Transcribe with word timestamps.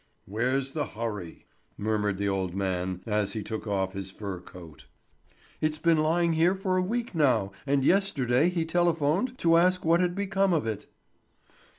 "Where's 0.25 0.71
the 0.71 0.87
hurry?" 0.87 1.45
murmured 1.77 2.17
the 2.17 2.27
old 2.27 2.55
man 2.55 3.01
as 3.05 3.33
he 3.33 3.43
took 3.43 3.67
off 3.67 3.93
his 3.93 4.09
fur 4.09 4.39
coat. 4.39 4.87
"It's 5.61 5.77
been 5.77 5.99
lying 6.01 6.33
here 6.33 6.55
for 6.55 6.75
a 6.75 6.81
week 6.81 7.13
now, 7.13 7.51
and 7.67 7.85
yesterday 7.85 8.49
he 8.49 8.65
telephoned 8.65 9.37
to 9.37 9.57
ask 9.57 9.85
what 9.85 9.99
had 9.99 10.15
become 10.15 10.53
of 10.53 10.65
it." 10.65 10.87